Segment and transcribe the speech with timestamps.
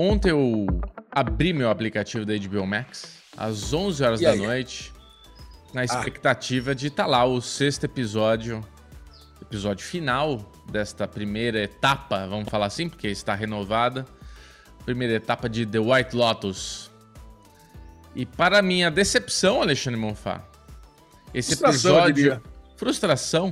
[0.00, 0.66] ontem eu
[1.10, 4.38] abri meu aplicativo da HBO Max às 11 horas E da aí?
[4.38, 4.92] noite,
[5.72, 8.60] na expectativa de estar lá o sexto episódio,
[9.40, 10.38] episódio final
[10.70, 14.06] desta primeira etapa, vamos falar assim, porque está renovada.
[14.84, 16.90] Primeira etapa de The White Lotus.
[18.14, 20.42] E para minha decepção, Alexandre Monfá,
[21.34, 22.42] esse Frustração, episódio.
[22.76, 23.50] Frustração.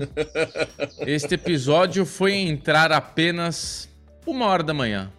[1.07, 3.89] Este episódio foi entrar apenas
[4.27, 5.13] uma hora da manhã.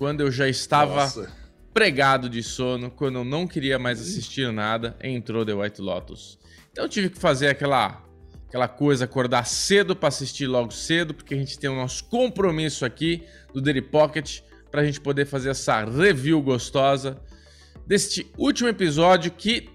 [0.00, 1.30] Quando eu já estava Nossa.
[1.74, 6.38] pregado de sono, quando eu não queria mais assistir nada, entrou The White Lotus.
[6.72, 8.02] Então eu tive que fazer aquela
[8.48, 12.86] aquela coisa, acordar cedo para assistir logo cedo, porque a gente tem o nosso compromisso
[12.86, 17.20] aqui do Daily Pocket para a gente poder fazer essa review gostosa
[17.86, 19.68] deste último episódio que,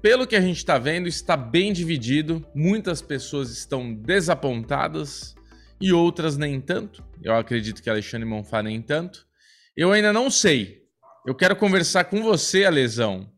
[0.00, 2.46] pelo que a gente está vendo, está bem dividido.
[2.54, 5.34] Muitas pessoas estão desapontadas
[5.80, 7.02] e outras nem tanto.
[7.20, 9.31] Eu acredito que Alexandre Monfá nem tanto.
[9.76, 10.82] Eu ainda não sei.
[11.26, 13.32] Eu quero conversar com você, Alesão,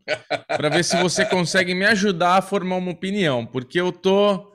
[0.49, 4.53] para ver se você consegue me ajudar a formar uma opinião, porque eu tô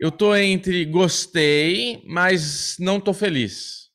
[0.00, 3.88] eu tô entre gostei, mas não tô feliz.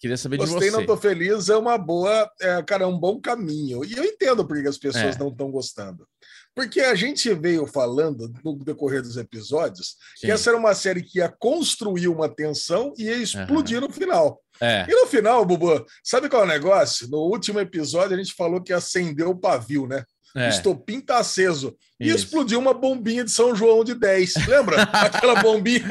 [0.00, 0.76] Queria saber de Gostei, você.
[0.76, 3.84] não tô feliz, é uma boa, é, cara, é um bom caminho.
[3.84, 5.18] E eu entendo por que as pessoas É.
[5.18, 6.08] não estão gostando.
[6.54, 10.26] Porque a gente veio falando no decorrer dos episódios Sim.
[10.26, 14.38] que essa era uma série que ia construir uma tensão e ia explodir no final.
[14.60, 17.08] É, E no final, Bubu, sabe qual é o negócio?
[17.08, 20.04] No último episódio a gente falou que acendeu o pavio, né?
[20.34, 20.48] O é.
[20.48, 21.76] estopim tá aceso.
[22.00, 22.16] E Isso.
[22.24, 24.46] explodiu uma bombinha de São João de 10.
[24.46, 24.82] Lembra?
[24.92, 25.86] Aquela bombinha.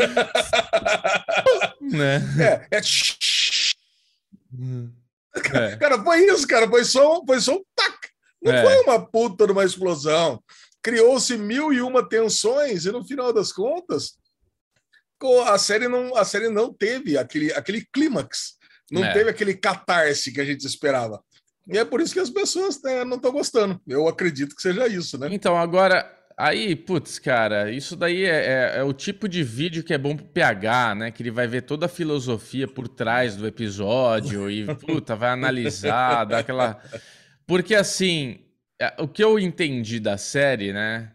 [1.81, 2.21] Né?
[2.39, 2.81] É, é...
[5.53, 5.75] É.
[5.77, 6.67] Cara, foi isso, cara.
[6.69, 8.00] Foi só, um- foi só um tac.
[8.41, 8.63] Não É.
[8.63, 10.41] foi uma puta de uma explosão.
[10.81, 14.13] Criou-se mil e uma tensões e no final das contas
[15.19, 18.55] co- a série não, a série não teve aquele, aquele clímax.
[18.91, 19.13] Não É.
[19.13, 21.21] teve aquele catarse que a gente esperava.
[21.71, 23.79] E é por isso que as pessoas né, não estão gostando.
[23.87, 25.27] Eu acredito que seja isso, né?
[25.31, 29.93] Então, agora, aí, putz, cara, isso daí é, é- é o tipo de vídeo que
[29.93, 31.11] é bom pro PH, né?
[31.11, 36.25] Que ele vai ver toda a filosofia por trás do episódio e, puta, vai analisar,
[36.25, 36.81] dar aquela.
[37.51, 38.39] Porque, assim,
[38.79, 41.11] é, o que eu entendi da série, né?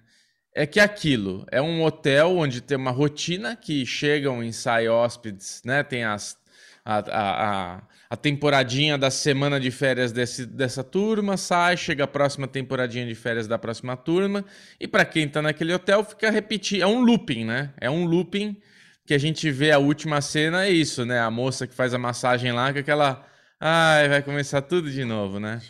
[0.55, 4.87] É que é aquilo é um hotel onde tem uma rotina que chegam e saem
[4.87, 5.83] hóspedes, né?
[5.83, 6.37] Tem as,
[6.85, 12.07] a, a, a, a temporadinha da semana de férias desse, dessa turma, sai, chega a
[12.07, 14.45] próxima temporadinha de férias da próxima turma,
[14.79, 16.83] e para quem tá naquele hotel fica repetindo.
[16.83, 17.73] É um looping, né?
[17.81, 18.61] É um looping
[19.07, 21.19] que a gente vê a última cena, é isso, né?
[21.19, 23.27] A moça que faz a massagem lá com aquela.
[23.59, 25.63] Ai, vai começar tudo de novo, né?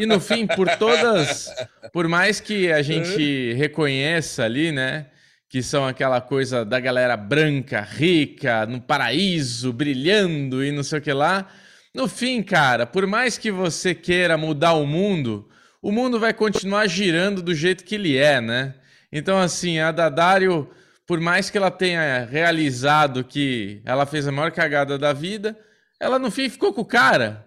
[0.00, 1.52] E no fim, por todas.
[1.92, 5.06] Por mais que a gente reconheça ali, né?
[5.46, 11.02] Que são aquela coisa da galera branca, rica, no paraíso, brilhando e não sei o
[11.02, 11.46] que lá.
[11.94, 15.48] No fim, cara, por mais que você queira mudar o mundo,
[15.82, 18.74] o mundo vai continuar girando do jeito que ele é, né?
[19.12, 20.68] Então, assim, a Dadário,
[21.06, 25.58] por mais que ela tenha realizado que ela fez a maior cagada da vida,
[26.00, 27.46] ela no fim ficou com o cara.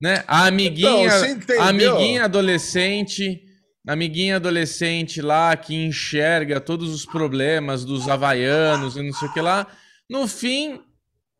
[0.00, 0.24] Né?
[0.26, 1.62] A amiguinha, Então, você entendeu?
[1.62, 3.42] a amiguinha adolescente,
[3.86, 9.40] amiguinha adolescente lá que enxerga todos os problemas dos havaianos e não sei o que
[9.40, 9.66] lá.
[10.08, 10.80] No fim,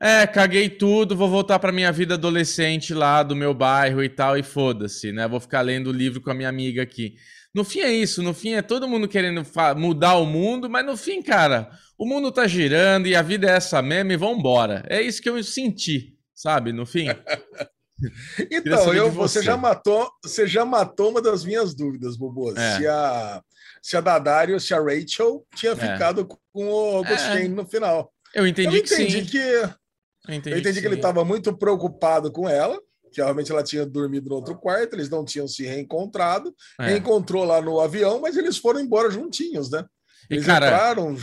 [0.00, 4.36] é, caguei tudo, vou voltar pra minha vida adolescente lá do meu bairro e tal,
[4.36, 5.26] e foda-se, né?
[5.28, 7.14] Vou ficar lendo o livro com a minha amiga aqui.
[7.56, 9.42] No fim é isso, no fim é todo mundo querendo
[9.78, 13.56] mudar o mundo, mas no fim, cara, o mundo tá girando e a vida é
[13.56, 14.84] essa mesmo e vambora.
[14.90, 17.06] É isso que eu senti, sabe, no fim.
[18.52, 19.38] Então, eu, você.
[19.38, 19.42] você.
[19.42, 22.50] já matou, você já matou uma das minhas dúvidas, Bobo.
[22.54, 22.76] É.
[22.76, 23.42] Se a
[23.80, 28.12] se a Dadário, se a Rachel tinha ficado com o Augustine no final.
[28.34, 29.24] Eu entendi eu que entendi sim.
[29.24, 29.70] que Eu
[30.28, 31.00] eu entendi que ele sim.
[31.00, 32.78] estava muito preocupado com ela,
[33.16, 36.88] que realmente ela tinha dormido no outro quarto, eles não tinham se reencontrado, É.
[36.88, 39.82] reencontrou lá no avião, mas eles foram embora juntinhos, né?
[40.28, 41.16] E, Eles cara, entraram,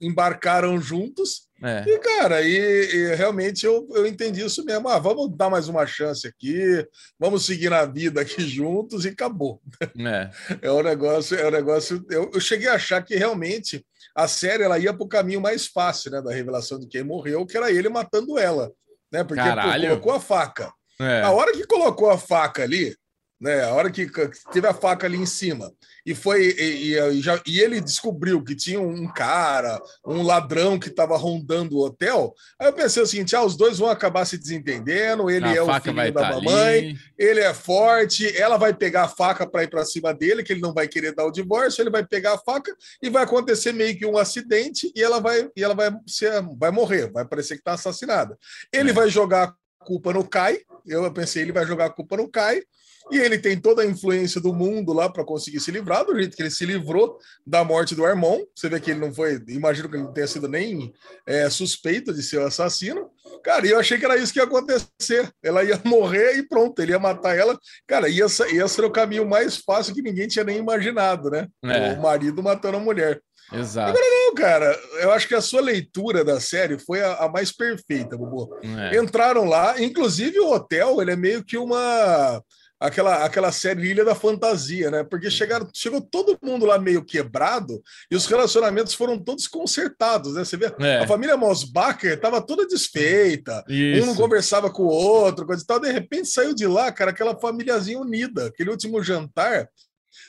[0.00, 1.84] embarcaram juntos é.
[1.86, 4.88] e, cara, e, e realmente eu, eu entendi isso mesmo.
[4.88, 6.84] Ah, vamos dar mais uma chance aqui,
[7.18, 9.60] vamos seguir na vida aqui juntos e acabou.
[9.80, 10.30] é.
[10.62, 12.04] É um negócio, é um negócio.
[12.10, 13.84] Eu, eu cheguei a achar que realmente
[14.16, 16.20] a série ela ia para o caminho mais fácil, né?
[16.22, 18.72] Da revelação de quem morreu, que era ele matando ela,
[19.12, 19.22] né?
[19.22, 19.88] Porque Caralho.
[19.90, 20.72] colocou a faca.
[21.00, 21.22] É.
[21.22, 22.94] A hora que colocou a faca ali,
[23.40, 23.64] né?
[23.64, 24.06] A hora que
[24.52, 25.72] teve a faca ali em cima
[26.04, 30.88] e foi e, e- já, e ele descobriu que tinha um cara, um ladrão que
[30.88, 32.34] estava rondando o hotel.
[32.58, 35.30] Aí eu pensei o seguinte: ah, os dois vão acabar se desentendendo.
[35.30, 36.98] Ele A é o filho da tá mamãe, ali.
[37.18, 40.60] ele é forte, ela vai pegar a faca para ir para cima dele, que ele
[40.60, 43.96] não vai querer dar o divórcio, ele vai pegar a faca e vai acontecer meio
[43.96, 47.60] que um acidente e ela vai e ela vai ser, vai morrer, vai parecer que
[47.60, 48.36] está assassinada.
[48.70, 48.92] Ele É.
[48.92, 50.58] vai jogar culpa no Kai.
[50.86, 52.62] Eu pensei, ele vai jogar a culpa no Kai.
[53.10, 56.36] E ele tem toda a influência do mundo lá para conseguir se livrar, do jeito
[56.36, 58.44] que ele se livrou da morte do Armon.
[58.54, 60.92] Você vê que ele não foi, imagino que ele não tenha sido nem
[61.26, 63.10] é, suspeito de ser o assassino.
[63.42, 65.28] Cara, e eu achei que era isso que ia acontecer.
[65.42, 67.58] Ela ia morrer e pronto, ele ia matar ela.
[67.86, 71.48] Cara, ia, ia ser o caminho mais fácil que ninguém tinha nem imaginado, né?
[71.64, 71.94] É.
[71.94, 73.20] O marido matando a mulher.
[73.52, 73.90] Exato.
[73.90, 74.80] Agora não, cara.
[75.00, 78.56] Eu acho que a sua leitura da série foi a, a mais perfeita, Bubu.
[78.62, 78.96] É.
[78.96, 82.42] Entraram lá, inclusive o hotel, ele é meio que uma
[82.80, 85.04] aquela, aquela série Ilha da Fantasia, né?
[85.04, 90.44] Porque chegaram, chegou todo mundo lá meio quebrado e os relacionamentos foram todos consertados, né?
[90.44, 91.00] Você vê, é.
[91.00, 94.02] a família Mosbacher estava toda desfeita, Isso.
[94.02, 95.78] um não conversava com o outro, coisa e tal.
[95.78, 98.46] De repente saiu de lá, cara, aquela famíliazinha unida.
[98.46, 99.68] Aquele último jantar,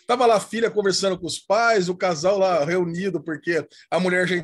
[0.08, 4.28] Tava lá a filha conversando com os pais, o casal lá reunido, porque a mulher
[4.28, 4.36] já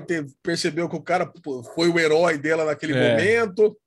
[0.41, 1.31] percebeu que o cara
[1.75, 3.11] foi o herói dela naquele é.
[3.11, 3.77] momento.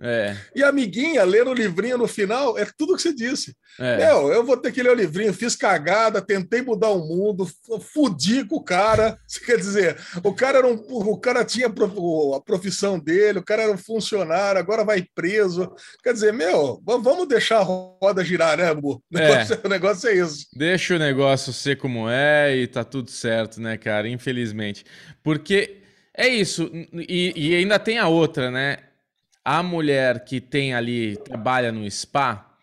[0.00, 0.36] É.
[0.54, 3.54] E a amiguinha lendo o livrinho no final, é tudo que você disse.
[3.78, 3.96] É.
[3.98, 7.48] Meu, eu vou ter que ler o livrinho, fiz cagada, tentei mudar o mundo,
[7.92, 9.18] fudi com o cara.
[9.26, 13.62] Você quer dizer, o cara era um, o cara tinha a profissão dele, o cara
[13.62, 15.70] era um funcionário, agora vai preso.
[16.02, 18.96] Quer dizer, meu, vamos deixar a roda girar, né, amor?
[19.12, 19.66] O negócio, é.
[19.66, 20.46] o negócio é isso.
[20.56, 24.08] Deixa o negócio ser como é e tá tudo certo, né, cara?
[24.08, 24.84] Infelizmente.
[25.22, 25.82] Porque
[26.16, 28.78] é isso, e, e ainda tem a outra, né?
[29.50, 32.54] A mulher que tem ali, trabalha no spa,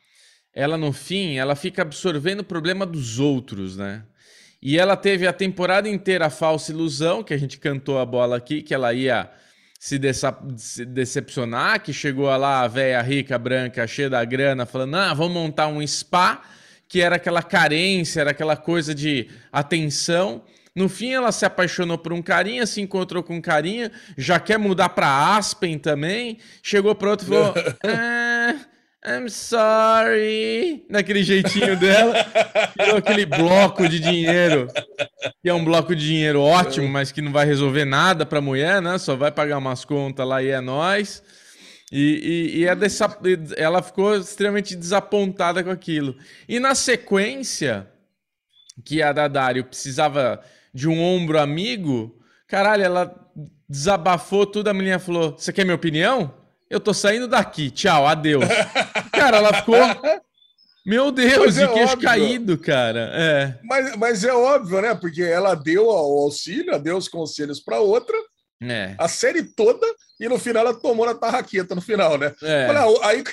[0.54, 4.04] ela no fim, ela fica absorvendo o problema dos outros, né?
[4.62, 8.38] E ela teve a temporada inteira a falsa ilusão, que a gente cantou a bola
[8.38, 9.32] aqui, que ela ia
[9.80, 10.00] se,
[10.58, 15.34] se decepcionar, que chegou lá a velha rica, branca, cheia da grana, falando, ah, vamos
[15.34, 16.44] montar um spa,
[16.88, 20.44] que era aquela carência, era aquela coisa de atenção.
[20.76, 24.60] No fim, ela se apaixonou por um carinha, se encontrou com um carinha, já quer
[24.60, 26.38] mudar para Aspen também.
[26.62, 27.54] Chegou para outro e falou:
[27.86, 28.56] ah,
[29.08, 30.86] I'm sorry.
[30.90, 32.14] Naquele jeitinho dela.
[32.78, 34.68] Tirou aquele bloco de dinheiro,
[35.42, 38.42] que é um bloco de dinheiro ótimo, mas que não vai resolver nada para a
[38.42, 38.98] mulher, né?
[38.98, 41.24] Só vai pagar umas contas lá e é nós.
[41.90, 43.18] E, e, e é dessa,
[43.56, 46.18] ela ficou extremamente desapontada com aquilo.
[46.50, 47.88] E na sequência,
[48.84, 50.42] que a Dadário precisava
[50.76, 53.16] de um ombro amigo, caralho, ela
[53.68, 56.34] desabafou tudo, a menina falou: Você quer minha opinião?
[56.70, 58.44] Eu tô saindo daqui, tchau, adeus.
[59.14, 59.80] cara, ela ficou.
[60.86, 62.10] Meu Deus, é de queixo óbvio.
[62.10, 63.10] caído, cara.
[63.14, 63.58] É.
[63.64, 64.94] Mas, mas é óbvio, né?
[64.94, 68.18] Porque ela deu o auxílio, deu os conselhos para outra,
[68.62, 68.96] é.
[69.00, 69.88] a série toda,
[70.20, 72.36] e no final ela tomou na tarraqueta no final, né?
[72.44, 72.68] É.
[72.70, 73.24] Olha, aí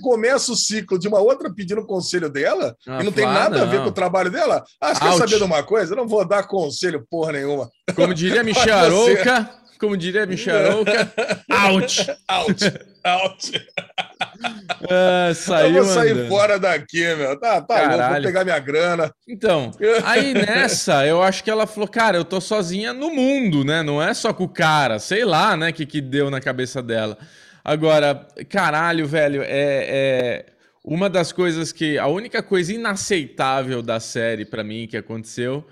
[0.00, 3.64] começa o ciclo de uma outra pedindo conselho dela ah, e não tem nada não.
[3.64, 4.64] a ver com o trabalho dela.
[4.80, 5.92] Ah, você quer saber de uma coisa?
[5.92, 7.70] Eu não vou dar conselho porra nenhuma.
[7.94, 11.12] Como diria Michel Arouca, como diria Michel Arouca,
[11.50, 12.06] out.
[12.28, 12.64] Out.
[13.04, 13.68] Out.
[14.90, 16.28] Ah, saiu, eu vou sair andando.
[16.28, 17.38] fora daqui, meu.
[17.38, 19.10] Tá, tá louco, vou pegar minha grana.
[19.26, 19.70] Então,
[20.04, 23.82] aí nessa, eu acho que ela falou, cara, eu tô sozinha no mundo, né?
[23.82, 27.16] Não é só com o cara, sei lá, né, que que deu na cabeça dela.
[27.68, 30.46] Agora, caralho, velho, é, é,
[30.82, 31.98] uma das coisas que.
[31.98, 35.62] A única coisa inaceitável da série para mim que aconteceu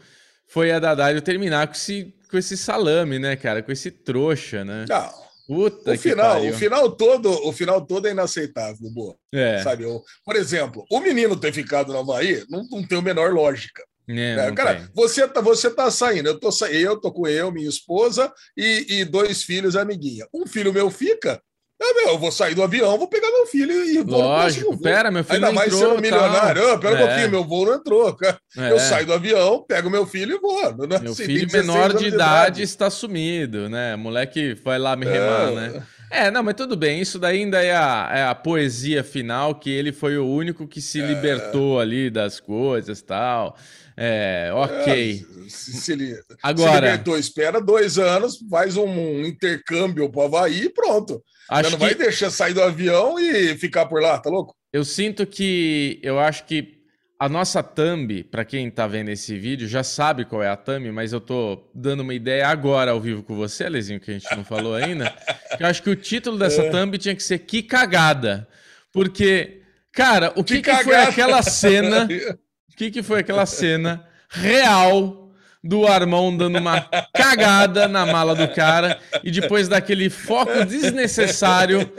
[0.47, 3.63] foi a Dadário terminar com esse, com esse salame, né, cara?
[3.63, 4.85] Com esse trouxa, né?
[4.87, 5.27] Não.
[5.47, 9.17] Puta o final, o final todo, o final todo é inaceitável, boa.
[9.33, 9.63] É.
[9.63, 9.85] Sabe?
[10.25, 13.83] Por exemplo, o menino ter ficado no Havaí não, não tem a menor lógica.
[14.09, 17.69] É, é, cara, você tá, você tá saindo, eu tô eu tô com eu, minha
[17.69, 20.27] esposa e, e dois filhos, amiguinha.
[20.35, 21.41] Um filho meu fica,
[21.81, 25.11] é, meu, eu vou sair do avião, vou pegar meu filho e vou Lógico, pera,
[25.11, 26.71] meu filho Ainda mais entrou, sendo milionário.
[26.71, 27.05] Ah, pera é.
[27.05, 28.17] um pouquinho, meu voo não entrou.
[28.57, 28.71] É.
[28.71, 30.63] Eu saio do avião, pego meu filho e vou.
[30.87, 30.99] Né?
[31.03, 33.95] Meu assim, filho menor de idade, está sumido, né?
[33.95, 35.55] Moleque vai lá me remar, é.
[35.55, 35.83] né?
[36.11, 37.01] É, não, mas tudo bem.
[37.01, 40.81] Isso daí ainda é a, é a poesia final, que ele foi o único que
[40.81, 41.07] se é.
[41.07, 43.57] libertou ali das coisas tal.
[43.97, 45.25] É, ok.
[45.47, 50.21] É, se, se, ele Agora, se libertou, espera dois anos, faz um, um intercâmbio para
[50.21, 51.23] o Havaí e pronto.
[51.49, 51.85] Acho não que...
[51.85, 54.55] vai deixar sair do avião e ficar por lá, tá louco?
[54.73, 55.99] Eu sinto que.
[56.03, 56.76] Eu acho que
[57.19, 60.91] a nossa thumb, para quem tá vendo esse vídeo, já sabe qual é a thumb,
[60.93, 64.37] mas eu tô dando uma ideia agora ao vivo com você, Alezinho, que a gente
[64.37, 65.15] não falou ainda.
[65.59, 66.71] eu acho que o título dessa é.
[66.71, 68.47] thumb tinha que ser Que Cagada.
[68.93, 72.09] Porque, cara, o que, que, que foi aquela cena.
[72.69, 75.33] O que, que foi aquela cena real
[75.65, 76.81] do Armão dando uma
[77.15, 81.91] cagada na mala do cara e depois daquele foco desnecessário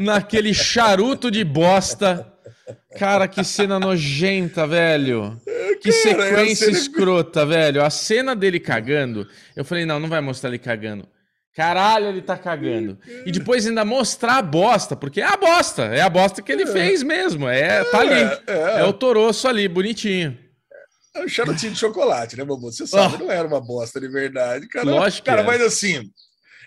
[0.00, 2.33] naquele charuto de bosta.
[2.98, 5.40] Cara, que cena nojenta, velho.
[5.80, 7.82] Que cara, sequência é escrota, velho.
[7.82, 11.06] A cena dele cagando, eu falei, não, não vai mostrar ele cagando.
[11.54, 12.98] Caralho, ele tá cagando.
[13.24, 16.64] E depois ainda mostrar a bosta, porque é a bosta, é a bosta que ele
[16.64, 16.66] é.
[16.66, 17.48] fez mesmo.
[17.48, 18.14] É, tá ali.
[18.14, 18.80] É, é.
[18.80, 20.36] é o toroço ali, bonitinho.
[21.14, 22.72] É um charutinho de chocolate, né, Bobo?
[22.72, 23.24] Você sabe, oh.
[23.24, 24.84] não era uma bosta de verdade, cara.
[24.84, 26.10] Lógico cara, mas assim,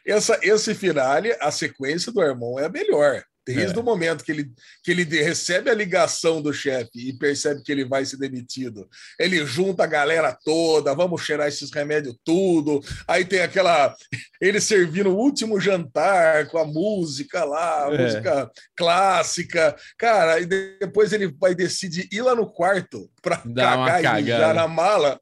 [0.05, 3.21] essa, esse finale, a sequência do irmão é a melhor.
[3.53, 3.79] Desde é.
[3.79, 4.51] o momento que ele,
[4.83, 8.87] que ele recebe a ligação do chefe e percebe que ele vai ser demitido,
[9.19, 12.83] ele junta a galera toda, vamos cheirar esses remédios tudo.
[13.07, 13.95] Aí tem aquela.
[14.41, 17.97] Ele servindo o último jantar com a música lá, a é.
[17.97, 19.75] música clássica.
[19.97, 24.67] Cara, e depois ele vai decidir ir lá no quarto para cagar e mijar na
[24.67, 25.19] mala.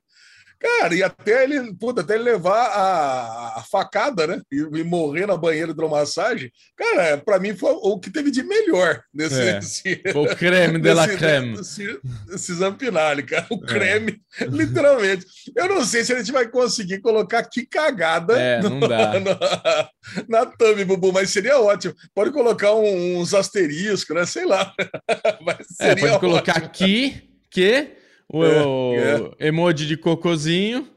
[0.59, 4.41] Cara, e até ele, puta, até ele levar a, a facada, né?
[4.51, 6.51] E, e, morrer na banheira de hidromassagem.
[6.75, 10.01] Cara, para mim foi o que teve de melhor nesse.
[10.05, 10.17] É.
[10.17, 11.57] O creme de la creme.
[11.57, 13.45] Nesse Zampinali, cara.
[13.50, 13.67] O é.
[13.67, 15.25] creme, literalmente.
[15.55, 19.13] Eu não sei se a gente vai conseguir colocar que cagada é, no, na,
[20.27, 21.93] na thumb, Bubu, mas seria ótimo.
[22.13, 24.25] Pode colocar uns asteriscos, né?
[24.25, 24.74] Sei lá.
[25.79, 26.19] é, pode ótimo.
[26.19, 29.48] colocar aqui que o é, é.
[29.48, 30.88] emoji de cocozinho.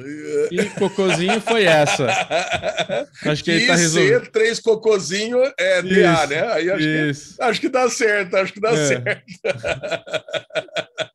[0.00, 0.48] É.
[0.52, 2.06] E cocozinho foi essa.
[3.26, 4.30] Acho que, ele tá resolvendo.
[4.30, 6.52] três cocozinho é isso, DA, né?
[6.52, 8.86] Aí acho que, acho que dá certo, acho que dá é.
[8.86, 9.24] certo.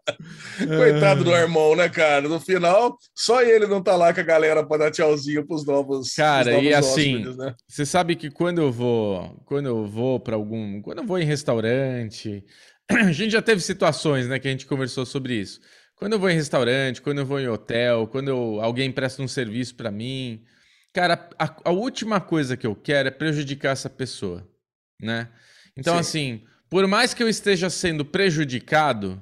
[0.77, 2.27] Coitado do irmão, né, cara?
[2.27, 6.13] No final, só ele não tá lá com a galera para dar tchauzinho pros novos.
[6.13, 7.55] Cara, novos e assim, né?
[7.67, 11.25] você sabe que quando eu vou, quando eu vou para algum, quando eu vou em
[11.25, 12.43] restaurante,
[12.89, 15.59] a gente já teve situações, né, que a gente conversou sobre isso.
[15.95, 19.27] Quando eu vou em restaurante, quando eu vou em hotel, quando eu, alguém presta um
[19.27, 20.43] serviço para mim,
[20.91, 24.47] cara, a, a, última coisa que eu quero é prejudicar essa pessoa,
[25.01, 25.29] né?
[25.77, 25.99] Então, Sim.
[25.99, 29.21] assim, por mais que eu esteja sendo prejudicado,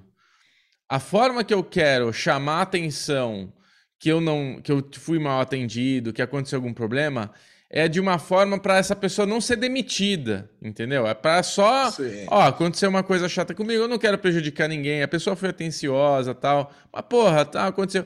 [0.90, 3.54] a forma que eu quero chamar atenção
[4.02, 7.32] que eu não, que eu fui mal atendido, que aconteceu algum problema,
[7.74, 11.08] é de uma forma para essa pessoa não ser demitida, entendeu?
[11.08, 12.26] É para só, Sim.
[12.28, 16.36] ó, aconteceu uma coisa chata comigo, eu não quero prejudicar ninguém, a pessoa foi atenciosa,
[16.36, 16.74] tal.
[16.92, 18.06] Mas porra, tá, aconteceu.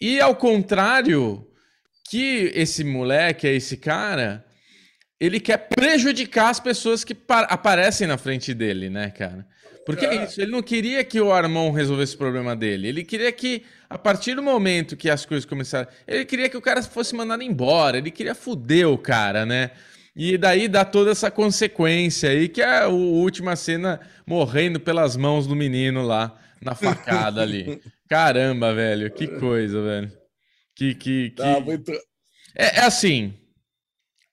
[0.00, 1.46] E ao contrário,
[2.10, 4.44] que esse moleque, esse cara,
[5.20, 9.46] ele quer prejudicar as pessoas que aparecem na frente dele, né, cara?
[9.86, 12.88] Porque é isso, ele não queria que o Armão resolvesse o problema dele.
[12.88, 15.88] Ele queria que, a partir do momento que as coisas começaram.
[16.08, 17.98] Ele queria que o cara fosse mandado embora.
[17.98, 19.70] Ele queria foder o cara, né?
[20.14, 25.46] E daí dá toda essa consequência aí, que é a última cena morrendo pelas mãos
[25.46, 27.80] do menino lá, na facada ali.
[28.10, 30.12] Caramba, velho, que coisa, velho.
[30.74, 30.96] Que.
[30.96, 31.36] que, que...
[31.36, 31.92] Tá muito...
[32.56, 33.34] é, é assim.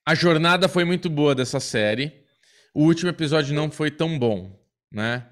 [0.04, 2.12] A jornada foi muito boa dessa série.
[2.74, 4.50] O último episódio não foi tão bom,
[4.90, 5.28] né?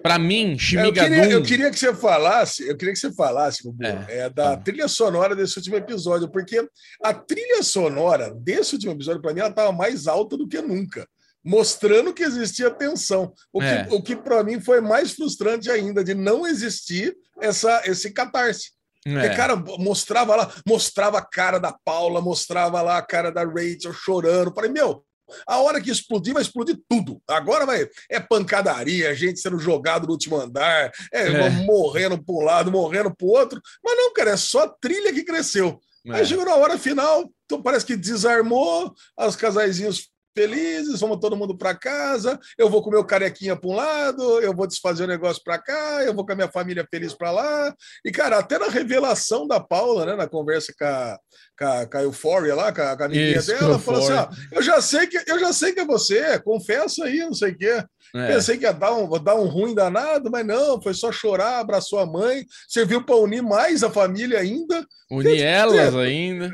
[0.00, 0.88] Para mim, Shimigadum...
[0.88, 4.30] Eu queria, eu queria que você falasse, eu queria que você falasse, Bubu, é, é,
[4.30, 6.66] da trilha sonora desse último episódio, porque
[7.02, 11.06] a trilha sonora desse último episódio, para mim, ela estava mais alta do que nunca,
[11.44, 13.32] mostrando que existia tensão.
[13.52, 13.84] O é.
[13.84, 18.70] que, o que para mim foi mais frustrante ainda, de não existir essa, esse catarse.
[19.04, 19.12] É.
[19.12, 23.92] Porque, cara, mostrava lá, mostrava a cara da Paula, mostrava lá a cara da Rachel
[23.92, 24.54] chorando.
[24.54, 25.04] Falei, meu,
[25.46, 27.20] a hora que explodir, vai explodir tudo.
[27.28, 27.88] Agora vai.
[28.10, 31.50] É pancadaria, gente sendo jogado no último andar, é, é.
[31.64, 33.60] morrendo para um lado, morrendo para o outro.
[33.84, 35.80] Mas não, cara, é só trilha que cresceu.
[36.06, 36.16] É.
[36.16, 41.56] Aí chegou na hora final, então parece que desarmou, os casaizinhos felizes, vamos todo mundo
[41.56, 45.42] para casa, eu vou com meu carequinha para um lado, eu vou desfazer o negócio
[45.44, 47.74] para cá, eu vou com a minha família feliz para lá.
[48.04, 51.18] E, cara, até na revelação da Paula, né, na conversa com a,
[51.58, 54.12] com a, com a Euphoria lá, com a, com a amiguinha Isso, dela, falou assim:
[54.12, 57.52] ó, eu já sei que eu já sei que é você, confessa aí, não sei
[57.52, 57.84] o quê.
[58.14, 58.26] É.
[58.28, 61.98] Pensei que ia dar um, dar um ruim danado, mas não, foi só chorar, abraçou
[61.98, 64.86] a mãe, serviu para unir mais a família ainda.
[65.10, 66.50] Unir elas ainda.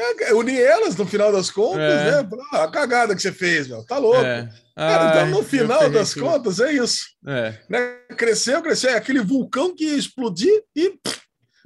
[0.00, 2.22] É, unir elas no final das contas, é.
[2.22, 2.28] né?
[2.52, 4.24] Ah, a cagada que você fez, meu, tá louco.
[4.24, 4.48] É.
[4.74, 6.24] Cara, então, no final das tudo.
[6.24, 7.04] contas, é isso.
[7.26, 7.54] É.
[7.68, 7.98] Né?
[8.16, 10.94] Cresceu, cresceu, é aquele vulcão que ia explodir e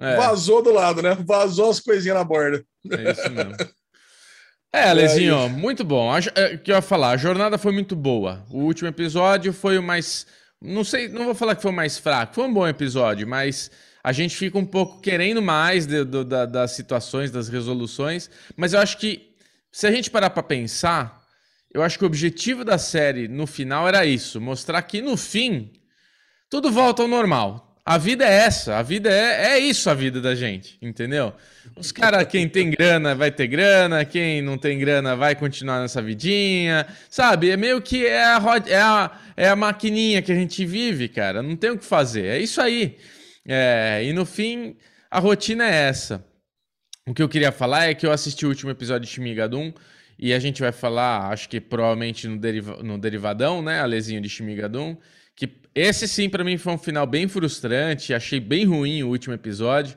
[0.01, 0.17] é.
[0.17, 1.17] vazou do lado, né?
[1.25, 2.65] Vazou as coisinhas na borda.
[2.91, 3.57] É isso mesmo.
[4.75, 6.11] É, Lezinho, muito bom.
[6.11, 8.45] O é, que eu ia falar, a jornada foi muito boa.
[8.51, 10.27] O último episódio foi o mais.
[10.61, 13.71] Não sei, não vou falar que foi o mais fraco, foi um bom episódio, mas
[14.05, 18.99] a gente fica um pouco querendo mais de, das situações, das resoluções, mas eu acho
[18.99, 19.35] que
[19.73, 21.25] se a gente parar para pensar,
[21.73, 25.73] eu acho que o objetivo da série no final era isso, mostrar que no fim
[26.51, 27.71] tudo volta ao normal.
[27.87, 31.35] A vida é essa, a vida é, é isso a vida da gente, entendeu?
[31.77, 36.01] Os caras, quem tem grana vai ter grana, quem não tem grana vai continuar nessa
[36.01, 37.51] vidinha, sabe?
[37.51, 41.43] É meio que é a, é a, é a maquininha que a gente vive, cara,
[41.43, 42.97] não tem o que fazer, é isso aí.
[43.47, 44.77] É, e no fim,
[45.11, 46.25] a rotina é essa.
[47.07, 49.73] O que eu queria falar é que eu assisti o último episódio de Shimigadum
[50.19, 53.81] e a gente vai falar, acho que provavelmente no, deriva no Derivadão, né?
[53.81, 54.97] Alezinho de Shimigadum.
[55.37, 58.15] Que esse sim, para mim, foi um final bem frustrante.
[58.15, 59.97] Achei bem ruim o último episódio.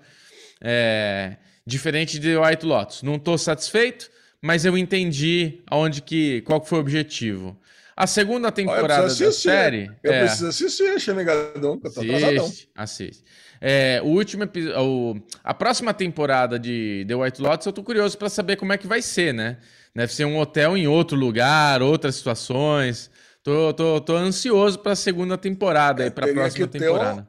[0.60, 1.38] É...
[1.66, 3.04] Diferente de White Lotus.
[3.04, 4.10] Não estou satisfeito,
[4.42, 7.60] mas eu entendi aonde que, qual foi o objetivo.
[7.98, 9.90] A segunda temporada da série.
[10.04, 10.20] Eu é...
[10.20, 13.24] preciso assistir Shimigadum, que eu tô assiste, assiste.
[13.60, 15.24] É, o último episódio.
[15.44, 18.86] A próxima temporada de The White Lotus, eu tô curioso para saber como é que
[18.86, 19.58] vai ser, né?
[19.96, 23.10] Deve ser um hotel em outro lugar, outras situações.
[23.42, 27.28] Tô, tô, tô ansioso para a segunda temporada, é, para a próxima temporada.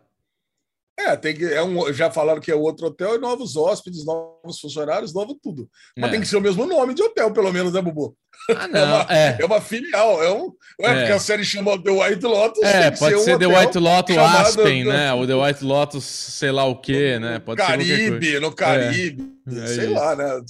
[0.98, 4.37] É, tem que, é um, já falaram que é outro hotel e novos hóspedes, novos
[4.56, 5.68] funcionários, novo tudo.
[5.96, 6.12] Mas é.
[6.12, 8.16] tem que ser o mesmo nome de hotel, pelo menos, né, Bubu?
[8.50, 8.78] Ah, não.
[8.78, 9.36] É uma, é.
[9.40, 10.22] é uma filial.
[10.22, 12.62] É um, é, porque a série chama The White Lotus.
[12.62, 15.12] É, pode ser, ser um The White Lotus Aspen, né?
[15.12, 17.38] O The White Lotus, sei lá o quê, né?
[17.40, 19.66] Pode Caribe, no Caribe, é.
[19.66, 20.40] sei lá, né?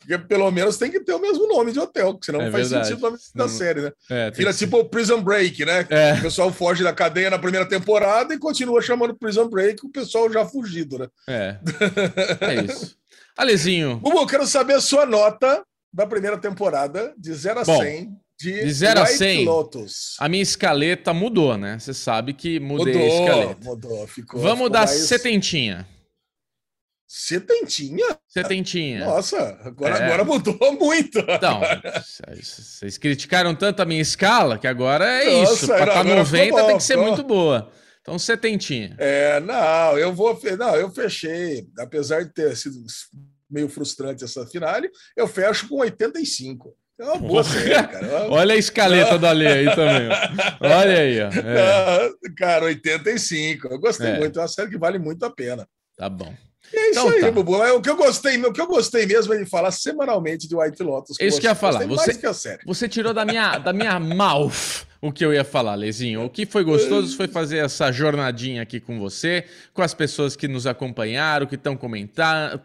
[0.00, 2.88] Porque pelo menos tem que ter o mesmo nome de hotel, senão não faz verdade.
[2.88, 3.92] sentido o nome da série, né?
[4.10, 5.86] É, Vira tipo Prison Break, né?
[6.18, 10.32] O pessoal foge da cadeia na primeira temporada e continua chamando Prison Break, o pessoal
[10.32, 11.08] já fugido, né?
[11.28, 11.56] É.
[12.40, 12.99] É isso.
[13.36, 13.96] Alezinho.
[13.96, 18.64] Bubu, quero saber a sua nota da primeira temporada, de 0 a Bom, 100, de,
[18.64, 20.16] de 0 a 100, Lotus.
[20.18, 21.78] A minha escaleta mudou, né?
[21.78, 23.64] Você sabe que mudei mudou, a escaleta.
[23.64, 24.40] Mudou, ficou.
[24.40, 24.90] Vamos ficou dar mais...
[24.90, 25.86] setentinha.
[27.12, 28.16] Setentinha?
[28.28, 29.04] Setentinha.
[29.04, 30.04] Nossa, agora, é.
[30.04, 31.18] agora mudou muito.
[31.18, 31.60] Então,
[32.40, 35.66] vocês criticaram tanto a minha escala que agora é Nossa, isso.
[35.66, 37.68] Para estar 90 bom, tem que ser muito boa.
[38.00, 38.96] Então, setentinha.
[38.98, 40.38] É, não, eu vou.
[40.58, 41.66] Não, eu fechei.
[41.78, 42.82] Apesar de ter sido
[43.50, 46.74] meio frustrante essa finale, eu fecho com 85.
[46.98, 48.28] É uma boa série, cara.
[48.30, 50.08] Olha a escaleta do Ale aí também.
[50.60, 51.20] Olha aí.
[51.22, 51.28] Ó.
[51.28, 52.10] É.
[52.36, 53.68] cara, 85.
[53.68, 54.18] Eu gostei é.
[54.18, 54.38] muito.
[54.38, 55.66] É uma série que vale muito a pena.
[55.96, 56.34] Tá bom.
[56.72, 57.30] E é isso então, aí, tá.
[57.30, 57.56] Bubu.
[57.56, 60.82] O que eu gostei, o que eu gostei mesmo é de falar semanalmente de White
[60.82, 61.16] Lotus.
[61.20, 61.86] É isso que eu ia falar.
[61.86, 66.24] Você, você tirou da minha, da minha mouth o que eu ia falar, Lezinho.
[66.24, 70.46] O que foi gostoso foi fazer essa jornadinha aqui com você, com as pessoas que
[70.46, 71.78] nos acompanharam, que estão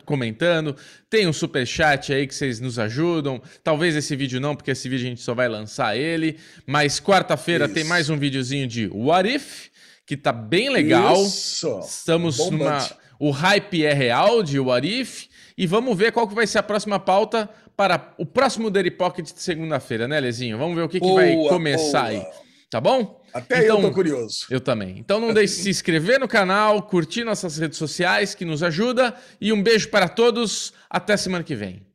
[0.06, 0.76] comentando.
[1.10, 3.42] Tem um super chat aí que vocês nos ajudam.
[3.64, 6.38] Talvez esse vídeo não, porque esse vídeo a gente só vai lançar ele.
[6.68, 9.70] Mas quarta-feira tem mais um videozinho de What If,
[10.06, 11.24] que tá bem legal.
[11.24, 11.80] Isso.
[11.80, 12.94] Estamos Bombante.
[12.94, 15.28] numa o hype é real de What If.
[15.58, 19.34] E vamos ver qual que vai ser a próxima pauta para o próximo Daily Pocket
[19.34, 20.58] de segunda-feira, né, Lezinho?
[20.58, 22.22] Vamos ver o que, boa, que vai começar boa.
[22.22, 22.26] aí.
[22.70, 23.24] Tá bom?
[23.34, 24.46] Até então, eu tô curioso.
[24.50, 24.98] Eu também.
[24.98, 29.16] Então não deixe de se inscrever no canal, curtir nossas redes sociais, que nos ajuda.
[29.40, 30.74] E um beijo para todos.
[30.90, 31.86] Até semana que vem.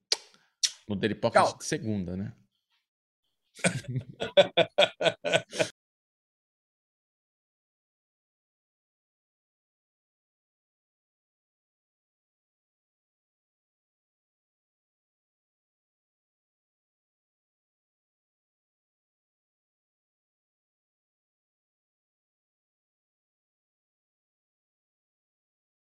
[0.88, 2.32] No Daily Pocket de segunda, né?